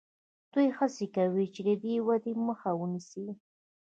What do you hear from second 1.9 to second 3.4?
ودې مخه ونیسي.